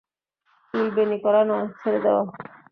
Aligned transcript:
চুল 0.73 0.87
বেণী 0.95 1.17
করা 1.25 1.41
নয়, 1.49 1.67
ছেড়ে 1.79 1.99
দেওয়া। 2.05 2.23